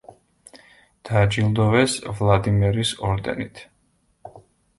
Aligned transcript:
დააჯილდოვეს 1.09 1.99
ვლადიმერის 2.21 2.95
ორდენით. 3.11 3.63